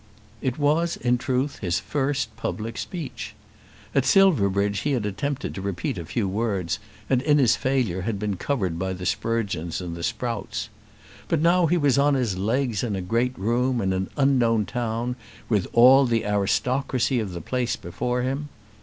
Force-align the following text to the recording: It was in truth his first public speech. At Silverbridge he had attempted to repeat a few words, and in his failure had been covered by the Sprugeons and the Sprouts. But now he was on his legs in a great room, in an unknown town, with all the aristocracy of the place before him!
It 0.41 0.57
was 0.57 0.97
in 0.97 1.19
truth 1.19 1.59
his 1.59 1.79
first 1.79 2.35
public 2.35 2.75
speech. 2.79 3.35
At 3.93 4.03
Silverbridge 4.03 4.79
he 4.79 4.93
had 4.93 5.05
attempted 5.05 5.53
to 5.53 5.61
repeat 5.61 5.99
a 5.99 6.05
few 6.07 6.27
words, 6.27 6.79
and 7.07 7.21
in 7.21 7.37
his 7.37 7.55
failure 7.55 8.01
had 8.01 8.17
been 8.17 8.35
covered 8.35 8.79
by 8.79 8.93
the 8.93 9.05
Sprugeons 9.05 9.79
and 9.79 9.95
the 9.95 10.01
Sprouts. 10.01 10.69
But 11.27 11.39
now 11.39 11.67
he 11.67 11.77
was 11.77 11.99
on 11.99 12.15
his 12.15 12.35
legs 12.35 12.81
in 12.81 12.95
a 12.95 13.01
great 13.01 13.37
room, 13.37 13.79
in 13.79 13.93
an 13.93 14.09
unknown 14.17 14.65
town, 14.65 15.17
with 15.47 15.67
all 15.71 16.07
the 16.07 16.25
aristocracy 16.25 17.19
of 17.19 17.33
the 17.33 17.39
place 17.41 17.75
before 17.75 18.23
him! 18.23 18.49